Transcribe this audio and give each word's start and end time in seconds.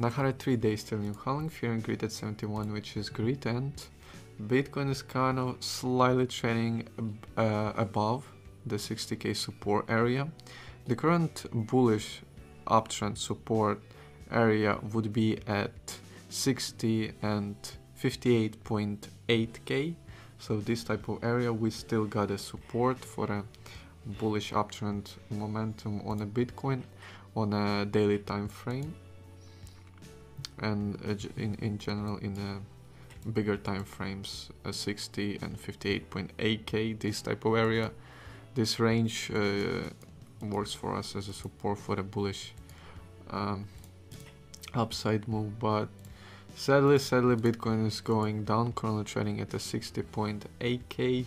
903 0.00 0.56
days 0.56 0.80
still 0.80 0.96
New 0.96 1.14
halving, 1.26 1.50
Fear 1.50 1.72
and 1.72 1.82
Greed 1.82 2.02
at 2.02 2.10
71, 2.10 2.72
which 2.72 2.96
is 2.96 3.10
great, 3.10 3.44
and 3.44 3.74
Bitcoin 4.40 4.88
is 4.90 5.02
kind 5.02 5.38
of 5.38 5.62
slightly 5.62 6.26
trading 6.26 6.88
uh, 7.36 7.74
above 7.76 8.24
the 8.64 8.76
60k 8.76 9.36
support 9.36 9.84
area. 9.90 10.26
The 10.86 10.96
current 10.96 11.44
bullish 11.52 12.22
uptrend 12.66 13.18
support 13.18 13.82
area 14.32 14.78
would 14.94 15.12
be 15.12 15.38
at 15.46 15.98
60 16.30 17.12
and 17.20 17.56
58.8k. 18.02 19.94
So 20.38 20.60
this 20.60 20.82
type 20.82 21.10
of 21.10 21.22
area 21.22 21.52
we 21.52 21.70
still 21.70 22.06
got 22.06 22.30
a 22.30 22.38
support 22.38 23.04
for 23.04 23.26
a 23.26 23.44
bullish 24.18 24.52
uptrend 24.52 25.10
momentum 25.28 26.00
on 26.06 26.22
a 26.22 26.26
Bitcoin 26.26 26.84
on 27.36 27.52
a 27.52 27.84
daily 27.84 28.18
time 28.18 28.48
frame 28.48 28.94
and 30.60 30.96
in, 31.36 31.54
in 31.56 31.78
general 31.78 32.16
in 32.18 32.36
a 32.38 33.28
bigger 33.28 33.56
time 33.56 33.84
frames 33.84 34.50
uh, 34.64 34.72
60 34.72 35.38
and 35.42 35.60
58.8k 35.60 36.98
this 36.98 37.22
type 37.22 37.44
of 37.44 37.56
area. 37.56 37.90
This 38.54 38.80
range 38.80 39.30
uh, 39.34 39.90
works 40.42 40.72
for 40.72 40.96
us 40.96 41.14
as 41.16 41.28
a 41.28 41.32
support 41.32 41.78
for 41.78 41.98
a 41.98 42.02
bullish 42.02 42.52
um, 43.30 43.66
upside 44.74 45.28
move 45.28 45.58
but 45.58 45.88
sadly 46.54 46.98
sadly 46.98 47.36
bitcoin 47.36 47.86
is 47.86 48.00
going 48.00 48.44
down 48.44 48.72
currently 48.72 49.04
trading 49.04 49.40
at 49.40 49.52
a 49.54 49.56
60.8k 49.56 51.24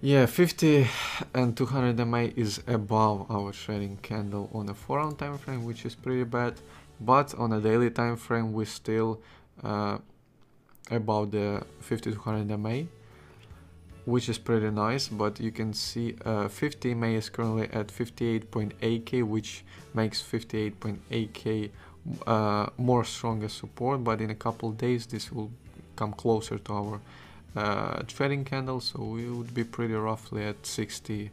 yeah 0.00 0.26
50 0.26 0.86
and 1.34 1.56
200 1.56 2.06
ma 2.06 2.18
is 2.36 2.60
above 2.66 3.30
our 3.30 3.52
trading 3.52 3.96
candle 4.02 4.50
on 4.52 4.68
a 4.68 4.74
4 4.74 5.00
hour 5.00 5.12
time 5.12 5.38
frame 5.38 5.64
which 5.64 5.84
is 5.84 5.94
pretty 5.94 6.24
bad 6.24 6.54
but 7.00 7.34
on 7.36 7.52
a 7.52 7.60
daily 7.60 7.90
time 7.90 8.16
frame 8.16 8.52
we 8.52 8.64
still 8.64 9.20
uh, 9.62 9.98
about 10.90 11.30
the 11.30 11.62
50 11.80 12.12
to 12.12 12.16
100 12.16 12.58
ma 12.58 12.82
which 14.04 14.28
is 14.28 14.38
pretty 14.38 14.70
nice 14.70 15.08
but 15.08 15.38
you 15.38 15.50
can 15.50 15.72
see 15.74 16.16
uh, 16.24 16.48
50 16.48 16.94
ma 16.94 17.06
is 17.06 17.28
currently 17.28 17.68
at 17.72 17.88
58.8k 17.88 19.22
which 19.22 19.64
makes 19.94 20.22
58.8k 20.22 21.70
uh, 22.26 22.66
more 22.76 23.04
stronger 23.04 23.48
support. 23.48 24.04
But 24.04 24.20
in 24.20 24.30
a 24.30 24.34
couple 24.34 24.72
days 24.72 25.06
this 25.06 25.30
will 25.32 25.50
come 25.96 26.12
closer 26.12 26.58
to 26.58 26.72
our 26.72 27.00
uh, 27.56 28.02
trading 28.06 28.44
candle. 28.44 28.80
So 28.80 29.00
we 29.00 29.28
would 29.30 29.54
be 29.54 29.64
pretty 29.64 29.94
roughly 29.94 30.44
at 30.44 30.66
60 30.66 31.30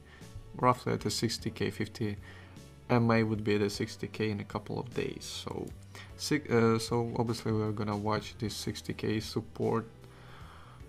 roughly 0.58 0.94
at 0.94 1.06
a 1.06 1.10
60k 1.10 1.74
50 1.74 2.16
MA 2.90 3.22
would 3.22 3.44
be 3.44 3.56
at 3.56 3.62
60k 3.62 4.30
in 4.30 4.40
a 4.40 4.44
couple 4.44 4.80
of 4.80 4.94
days. 4.94 5.44
So, 5.44 5.68
uh, 6.50 6.80
so 6.80 7.12
obviously 7.18 7.52
we're 7.52 7.72
gonna 7.72 7.98
watch 7.98 8.36
this 8.38 8.54
60k 8.66 9.22
support 9.22 9.86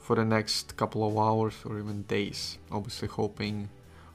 for 0.01 0.17
the 0.17 0.25
next 0.25 0.77
couple 0.77 1.07
of 1.09 1.17
hours 1.17 1.55
or 1.65 1.79
even 1.79 2.03
days. 2.03 2.59
Obviously 2.71 3.09
hoping 3.09 3.69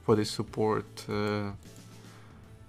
for 0.04 0.16
this 0.16 0.30
support 0.30 0.86
uh, 1.08 1.50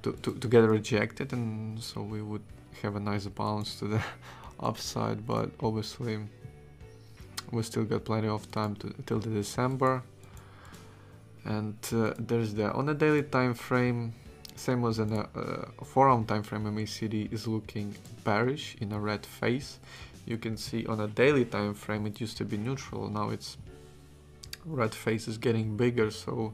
to, 0.03 0.11
to, 0.22 0.34
to 0.34 0.47
get 0.47 0.59
rejected 0.59 1.31
and 1.34 1.81
so 1.81 2.02
we 2.02 2.22
would 2.22 2.44
have 2.81 2.95
a 2.95 3.00
nice 3.00 3.25
bounce 3.28 3.75
to 3.80 3.88
the 3.88 4.02
upside 4.59 5.25
but 5.25 5.50
obviously 5.61 6.19
we 7.52 7.64
still 7.64 7.84
got 7.84 8.03
plenty 8.03 8.28
of 8.28 8.50
time 8.52 8.75
to, 8.75 8.94
till 9.06 9.19
the 9.19 9.30
December 9.30 10.03
and 11.45 11.78
uh, 11.94 12.14
there's 12.17 12.53
the 12.53 12.72
on 12.73 12.89
a 12.89 12.94
daily 12.94 13.23
time 13.23 13.53
frame 13.53 14.14
same 14.56 14.86
as 14.86 15.00
in 15.00 15.14
a, 15.14 15.28
uh, 15.36 15.84
4 15.84 16.09
hour 16.09 16.23
time 16.23 16.44
frame 16.44 16.66
MACD 16.66 17.32
is 17.32 17.48
looking 17.48 17.96
bearish 18.23 18.76
in 18.80 18.92
a 18.92 19.00
red 19.00 19.26
phase. 19.26 19.80
You 20.26 20.38
can 20.38 20.58
see 20.58 20.86
on 20.86 21.00
a 21.00 21.08
daily 21.08 21.46
time 21.46 21.73
frame 21.73 22.06
it 22.08 22.22
used 22.22 22.38
to 22.38 22.46
be 22.46 22.58
neutral, 22.58 23.09
now 23.09 23.30
it's 23.30 23.58
red 24.66 24.96
phase 24.96 25.28
is 25.28 25.38
getting 25.38 25.75
bigger, 25.75 26.12
so 26.12 26.53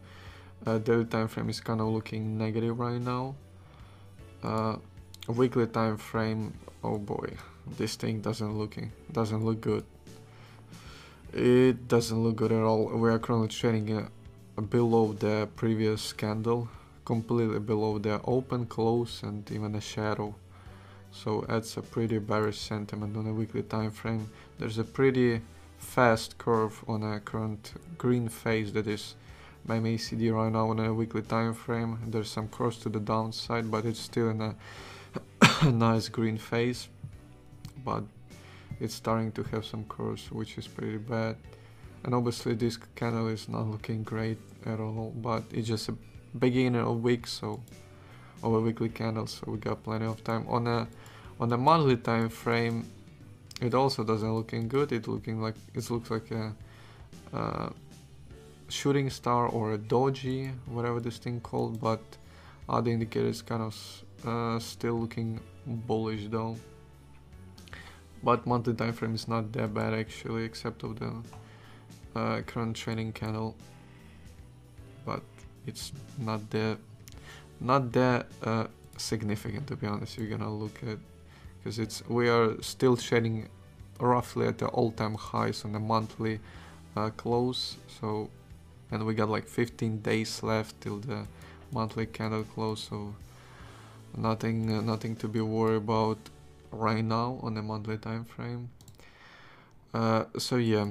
uh, 0.65 0.77
daily 0.79 1.05
time 1.05 1.27
frame 1.27 1.49
is 1.49 1.59
kind 1.59 1.81
of 1.81 1.87
looking 1.87 2.37
negative 2.37 2.79
right 2.79 3.01
now. 3.01 3.35
Uh, 4.43 4.77
weekly 5.27 5.67
time 5.67 5.97
frame, 5.97 6.53
oh 6.83 6.97
boy, 6.97 7.33
this 7.77 7.95
thing 7.95 8.21
doesn't 8.21 8.57
looking 8.57 8.91
doesn't 9.11 9.43
look 9.43 9.61
good. 9.61 9.85
It 11.33 11.87
doesn't 11.87 12.23
look 12.23 12.37
good 12.37 12.51
at 12.51 12.63
all. 12.63 12.87
We 12.87 13.09
are 13.09 13.19
currently 13.19 13.49
trading 13.49 13.95
uh, 13.95 14.61
below 14.61 15.13
the 15.13 15.47
previous 15.55 16.11
candle 16.13 16.69
completely 17.09 17.57
below 17.57 17.97
the 17.97 18.21
open, 18.23 18.67
close 18.67 19.23
and 19.23 19.49
even 19.51 19.73
a 19.73 19.81
shadow. 19.81 20.35
So 21.11 21.43
that's 21.47 21.75
a 21.75 21.81
pretty 21.81 22.19
bearish 22.19 22.59
sentiment 22.59 23.17
on 23.17 23.25
a 23.25 23.33
weekly 23.33 23.63
time 23.63 23.89
frame. 23.89 24.29
There's 24.59 24.77
a 24.77 24.83
pretty 24.83 25.41
fast 25.79 26.37
curve 26.37 26.75
on 26.87 27.01
a 27.01 27.19
current 27.19 27.73
green 27.97 28.29
phase 28.29 28.71
that 28.73 28.85
is 28.85 29.15
my 29.65 29.79
MACD 29.79 30.31
right 30.31 30.51
now 30.51 30.69
on 30.69 30.79
a 30.79 30.93
weekly 30.93 31.23
time 31.23 31.55
frame. 31.55 31.97
There's 32.05 32.29
some 32.29 32.47
curves 32.47 32.77
to 32.83 32.89
the 32.89 32.99
downside, 32.99 33.71
but 33.71 33.85
it's 33.85 33.99
still 34.11 34.29
in 34.29 34.39
a 34.49 34.53
nice 35.71 36.09
green 36.09 36.37
phase. 36.37 36.89
But 37.83 38.03
it's 38.79 38.93
starting 38.93 39.31
to 39.31 39.41
have 39.51 39.65
some 39.65 39.83
curves, 39.85 40.31
which 40.31 40.59
is 40.59 40.67
pretty 40.67 40.97
bad. 40.97 41.37
And 42.03 42.13
obviously 42.13 42.53
this 42.53 42.77
candle 42.95 43.29
is 43.29 43.49
not 43.49 43.65
looking 43.65 44.03
great 44.03 44.37
at 44.67 44.79
all, 44.79 45.11
but 45.17 45.41
it's 45.51 45.67
just 45.67 45.89
a 45.89 45.95
beginning 46.37 46.81
of 46.81 47.01
week 47.01 47.25
so 47.27 47.61
of 48.43 48.53
a 48.53 48.59
weekly 48.59 48.89
candle 48.89 49.27
so 49.27 49.43
we 49.47 49.57
got 49.57 49.83
plenty 49.83 50.05
of 50.05 50.23
time. 50.23 50.45
On 50.47 50.67
a 50.67 50.87
on 51.39 51.51
a 51.51 51.57
monthly 51.57 51.97
time 51.97 52.29
frame 52.29 52.85
it 53.61 53.73
also 53.73 54.03
doesn't 54.03 54.33
looking 54.33 54.67
good. 54.67 54.91
It 54.91 55.07
looking 55.07 55.41
like 55.41 55.55
it 55.73 55.89
looks 55.89 56.09
like 56.11 56.31
a, 56.31 56.55
a 57.33 57.73
shooting 58.69 59.09
star 59.09 59.47
or 59.47 59.73
a 59.73 59.77
doji 59.77 60.53
whatever 60.67 60.99
this 60.99 61.17
thing 61.17 61.41
called 61.41 61.81
but 61.81 62.01
other 62.69 62.91
indicators 62.91 63.41
kind 63.41 63.63
of 63.63 64.03
uh, 64.25 64.59
still 64.59 64.99
looking 64.99 65.39
bullish 65.65 66.27
though. 66.27 66.55
But 68.21 68.45
monthly 68.45 68.73
time 68.73 68.93
frame 68.93 69.15
is 69.15 69.27
not 69.27 69.51
that 69.53 69.73
bad 69.73 69.93
actually 69.93 70.43
except 70.43 70.83
of 70.83 70.99
the 70.99 71.13
uh, 72.15 72.41
current 72.41 72.75
trading 72.75 73.13
candle. 73.13 73.55
But 75.05 75.23
it's 75.69 75.91
not 76.17 76.41
that 76.49 76.77
not 77.59 77.91
that 77.91 78.27
uh, 78.43 78.65
significant 78.97 79.67
to 79.67 79.75
be 79.75 79.87
honest 79.87 80.17
you're 80.17 80.31
gonna 80.35 80.53
look 80.63 80.77
at 80.91 80.97
because 81.57 81.77
it's 81.79 81.97
we 82.09 82.29
are 82.29 82.61
still 82.61 82.95
trading 82.97 83.47
roughly 83.99 84.47
at 84.47 84.57
the 84.57 84.67
all-time 84.67 85.15
highs 85.15 85.65
on 85.65 85.71
the 85.73 85.79
monthly 85.79 86.39
uh, 86.95 87.09
close 87.21 87.77
so 87.99 88.29
and 88.91 89.05
we 89.05 89.13
got 89.13 89.29
like 89.29 89.47
15 89.47 90.01
days 90.01 90.41
left 90.41 90.79
till 90.81 90.99
the 90.99 91.19
monthly 91.71 92.05
candle 92.05 92.43
close 92.43 92.87
so 92.89 93.13
nothing 94.17 94.71
uh, 94.71 94.81
nothing 94.81 95.15
to 95.15 95.27
be 95.27 95.41
worried 95.41 95.77
about 95.77 96.17
right 96.71 97.03
now 97.03 97.39
on 97.41 97.55
the 97.55 97.61
monthly 97.61 97.97
time 97.97 98.25
frame. 98.25 98.69
Uh, 99.93 100.25
so 100.37 100.57
yeah 100.57 100.87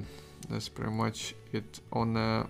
that's 0.49 0.69
pretty 0.69 0.91
much 0.91 1.33
it 1.51 1.79
on 1.91 2.17
a 2.17 2.47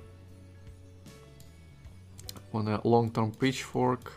on 2.54 2.68
a 2.68 2.82
long-term 2.88 3.32
pitchfork. 3.32 4.14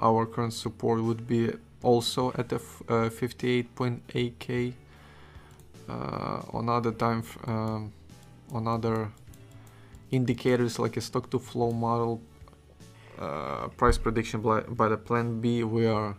Our 0.00 0.26
current 0.26 0.52
support 0.52 1.02
would 1.02 1.26
be 1.26 1.50
also 1.82 2.32
at 2.36 2.48
the 2.48 2.56
uh, 2.56 3.08
58.8k 3.08 4.72
uh, 5.88 6.42
on 6.52 6.68
other 6.68 6.92
time 6.92 7.22
um, 7.46 7.92
on 8.52 8.66
other 8.66 9.10
indicators 10.10 10.78
like 10.78 10.96
a 10.96 11.00
stock 11.00 11.30
to 11.30 11.38
flow 11.38 11.70
model 11.72 12.20
uh, 13.18 13.68
price 13.76 13.98
prediction 13.98 14.40
by, 14.40 14.60
by, 14.60 14.88
the 14.88 14.96
plan 14.96 15.40
B. 15.40 15.64
We 15.64 15.86
are 15.86 16.16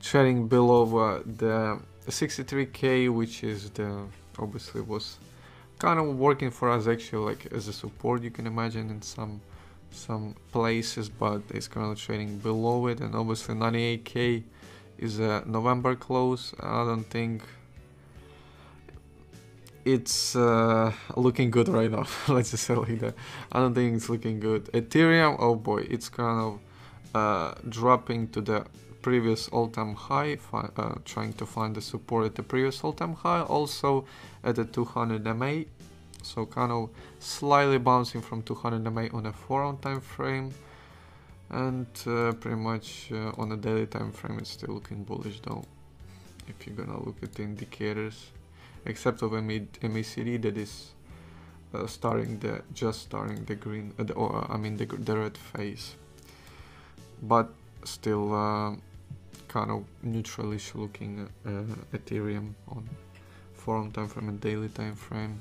trading 0.00 0.48
below 0.48 0.98
uh, 0.98 1.22
the 1.24 1.78
63k 2.06 3.12
which 3.12 3.44
is 3.44 3.70
the 3.70 4.06
obviously 4.38 4.80
was 4.80 5.18
kind 5.78 5.98
of 5.98 6.18
working 6.18 6.50
for 6.50 6.70
us 6.70 6.86
actually 6.86 7.24
like 7.26 7.52
as 7.52 7.68
a 7.68 7.72
support. 7.72 8.22
You 8.22 8.30
can 8.30 8.46
imagine 8.46 8.90
in 8.90 9.02
some 9.02 9.40
some 9.90 10.34
places 10.52 11.08
but 11.08 11.42
it's 11.50 11.68
currently 11.68 11.96
trading 11.96 12.38
below 12.38 12.86
it. 12.86 13.00
And 13.00 13.14
obviously 13.14 13.54
98k 13.54 14.42
is 14.98 15.18
a 15.18 15.42
November 15.46 15.94
close. 15.94 16.54
I 16.60 16.84
don't 16.84 17.04
think 17.04 17.42
it's 19.84 20.34
uh, 20.34 20.92
looking 21.16 21.48
good 21.50 21.68
right 21.68 21.90
now 21.90 22.04
let's 22.28 22.50
just 22.50 22.64
say 22.64 22.74
like 22.74 22.98
that. 23.00 23.14
I 23.52 23.60
don't 23.60 23.74
think 23.74 23.94
it's 23.96 24.08
looking 24.08 24.40
good. 24.40 24.64
Ethereum 24.72 25.36
oh 25.38 25.54
boy 25.54 25.86
it's 25.88 26.08
kind 26.08 26.40
of 26.40 26.60
uh, 27.14 27.54
dropping 27.68 28.28
to 28.28 28.40
the 28.40 28.66
previous 29.00 29.46
all-time 29.50 29.94
high 29.94 30.36
uh, 30.52 30.94
trying 31.04 31.32
to 31.32 31.46
find 31.46 31.76
the 31.76 31.80
support 31.80 32.26
at 32.26 32.34
the 32.34 32.42
previous 32.42 32.82
all-time 32.82 33.14
high. 33.14 33.40
Also 33.40 34.04
at 34.42 34.56
the 34.56 34.64
200 34.64 35.24
MA 35.36 35.62
so 36.26 36.46
kind 36.46 36.72
of 36.72 36.90
slightly 37.20 37.78
bouncing 37.78 38.20
from 38.20 38.42
200 38.42 38.82
MA 38.92 39.06
on 39.12 39.26
a 39.26 39.32
4 39.32 39.64
hour 39.64 39.76
time 39.80 40.00
frame. 40.00 40.52
And 41.50 41.86
uh, 42.06 42.32
pretty 42.32 42.56
much 42.56 43.10
uh, 43.12 43.30
on 43.38 43.52
a 43.52 43.56
daily 43.56 43.86
time 43.86 44.10
frame 44.10 44.38
it's 44.40 44.50
still 44.50 44.74
looking 44.74 45.04
bullish 45.04 45.40
though 45.40 45.64
if 46.48 46.66
you're 46.66 46.74
gonna 46.74 47.02
look 47.04 47.22
at 47.22 47.34
the 47.34 47.42
indicators. 47.42 48.30
Except 48.84 49.22
of 49.22 49.32
MACD 49.32 50.42
that 50.42 50.56
is 50.56 50.90
uh, 51.74 51.86
starting 51.86 52.38
the 52.38 52.62
just 52.72 53.02
starting 53.02 53.44
the 53.44 53.54
green 53.54 53.92
uh, 53.98 54.04
the, 54.04 54.14
or 54.14 54.46
I 54.50 54.56
mean 54.56 54.76
the, 54.76 54.86
the 54.86 55.16
red 55.16 55.36
phase. 55.36 55.94
But 57.22 57.48
still 57.84 58.34
uh, 58.34 58.74
kind 59.48 59.70
of 59.70 59.84
neutralish 60.04 60.74
looking 60.74 61.28
uh, 61.46 61.96
Ethereum 61.96 62.54
on 62.68 62.88
forum 63.54 63.90
time 63.90 64.08
frame 64.08 64.28
and 64.28 64.40
daily 64.40 64.68
time 64.68 64.94
frame 64.94 65.40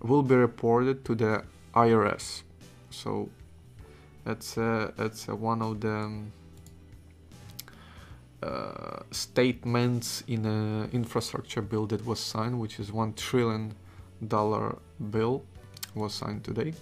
will 0.00 0.22
be 0.22 0.34
reported 0.34 1.04
to 1.04 1.14
the 1.14 1.44
IRS. 1.74 2.42
So 2.90 3.30
that's 4.24 4.56
uh, 4.56 4.92
that's 4.96 5.28
uh, 5.28 5.36
one 5.36 5.62
of 5.62 5.80
the 5.80 5.90
um, 5.90 6.32
uh, 8.44 9.02
statements 9.10 10.22
in 10.26 10.44
an 10.44 10.90
infrastructure 10.92 11.62
bill 11.62 11.86
that 11.86 12.04
was 12.04 12.20
signed, 12.20 12.60
which 12.60 12.78
is 12.78 12.92
one 12.92 13.14
trillion 13.14 13.74
dollar 14.28 14.76
bill 15.10 15.42
was 15.94 16.12
signed 16.12 16.44
today. 16.44 16.74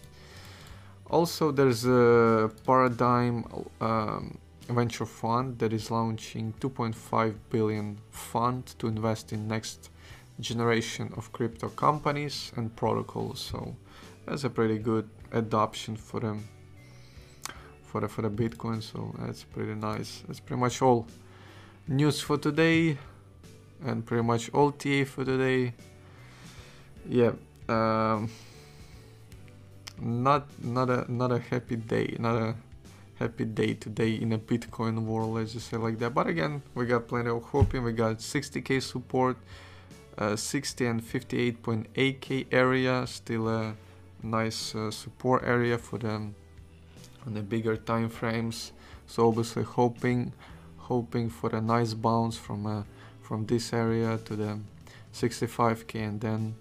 Also, 1.08 1.52
there's 1.52 1.84
a 1.84 2.50
Paradigm 2.66 3.44
um, 3.80 4.38
venture 4.68 5.06
fund 5.06 5.58
that 5.58 5.72
is 5.72 5.90
launching 5.90 6.52
2.5 6.60 7.34
billion 7.50 7.98
fund 8.10 8.74
to 8.78 8.86
invest 8.86 9.32
in 9.32 9.46
next 9.46 9.90
generation 10.40 11.12
of 11.16 11.32
crypto 11.32 11.68
companies 11.68 12.50
and 12.56 12.74
protocols. 12.74 13.40
So 13.40 13.76
that's 14.26 14.44
a 14.44 14.50
pretty 14.50 14.78
good 14.78 15.08
adoption 15.32 15.96
for 15.96 16.20
them 16.20 16.48
for 17.84 18.00
the 18.00 18.08
for 18.08 18.22
the 18.22 18.30
Bitcoin. 18.30 18.82
So 18.82 19.14
that's 19.18 19.44
pretty 19.44 19.74
nice. 19.74 20.22
That's 20.26 20.40
pretty 20.40 20.60
much 20.60 20.80
all 20.82 21.06
news 21.88 22.20
for 22.20 22.38
today 22.38 22.98
and 23.84 24.04
pretty 24.04 24.22
much 24.22 24.50
all 24.52 24.72
TA 24.72 25.04
for 25.04 25.24
today. 25.24 25.74
Yeah. 27.08 27.32
Um, 27.68 28.30
not 30.00 30.46
not 30.62 30.90
a 30.90 31.10
not 31.12 31.32
a 31.32 31.38
happy 31.38 31.76
day, 31.76 32.16
not 32.18 32.36
a 32.36 32.54
happy 33.22 33.44
day 33.44 33.74
today 33.74 34.14
in 34.14 34.32
a 34.32 34.38
Bitcoin 34.38 35.04
world, 35.04 35.34
let's 35.34 35.52
just 35.52 35.68
say 35.68 35.76
like 35.76 35.98
that. 35.98 36.14
But 36.14 36.26
again, 36.26 36.62
we 36.74 36.86
got 36.86 37.06
plenty 37.06 37.30
of 37.30 37.42
hoping. 37.44 37.84
We 37.84 37.92
got 37.92 38.18
60k 38.18 38.82
support, 38.82 39.36
uh, 40.18 40.34
60 40.36 40.86
and 40.86 41.00
58.8k 41.02 42.46
area, 42.50 43.06
still 43.06 43.48
a 43.48 43.74
nice 44.22 44.74
uh, 44.74 44.90
support 44.90 45.42
area 45.44 45.78
for 45.78 45.98
them 45.98 46.34
on 47.26 47.34
the 47.34 47.42
bigger 47.42 47.76
time 47.76 48.08
frames. 48.08 48.72
So 49.06 49.28
obviously 49.28 49.62
hoping 49.62 50.32
hoping 50.82 51.30
for 51.30 51.54
a 51.54 51.60
nice 51.60 51.94
bounce 51.94 52.36
from 52.36 52.66
uh, 52.66 52.82
from 53.20 53.46
this 53.46 53.72
area 53.72 54.18
to 54.18 54.36
the 54.36 54.58
65k 55.14 55.94
and 55.94 56.20
then 56.20 56.54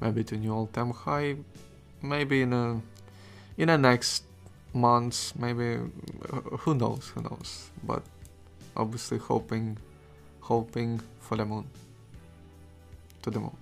maybe 0.00 0.22
to 0.24 0.36
new 0.36 0.52
all-time 0.52 0.90
high 0.90 1.36
maybe 2.02 2.42
in 2.42 2.52
a 2.52 2.80
in 3.56 3.68
the 3.68 3.78
next 3.78 4.24
months 4.72 5.34
maybe 5.36 5.78
who 6.60 6.74
knows 6.74 7.12
who 7.14 7.22
knows 7.22 7.70
but 7.82 8.02
obviously 8.76 9.18
hoping 9.18 9.78
hoping 10.40 11.00
for 11.20 11.36
the 11.36 11.44
moon 11.44 11.66
to 13.22 13.30
the 13.30 13.40
moon 13.40 13.56